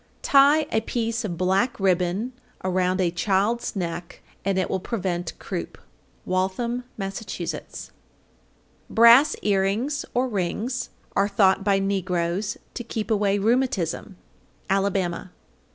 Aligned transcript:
Tie 0.23 0.65
a 0.71 0.81
piece 0.81 1.23
of 1.23 1.37
black 1.37 1.79
ribbon 1.79 2.33
around 2.63 2.99
a 2.99 3.11
child's 3.11 3.75
neck, 3.75 4.23
and 4.43 4.57
it 4.57 4.67
will 4.67 4.79
prevent 4.79 5.37
croup. 5.37 5.77
Waltham, 6.25 6.85
Mass. 6.97 7.21
807. 7.21 7.93
Brass 8.89 9.35
earrings 9.43 10.03
or 10.15 10.27
rings 10.27 10.89
are 11.15 11.27
thought 11.27 11.63
by 11.63 11.77
negroes 11.77 12.57
to 12.73 12.83
keep 12.83 13.11
away 13.11 13.37
rheumatism. 13.37 14.17
_Alabama. 14.71 15.29